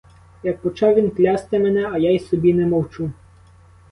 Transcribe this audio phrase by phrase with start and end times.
[0.43, 3.11] Як почав він клясти мене, а я й собі не мовчу.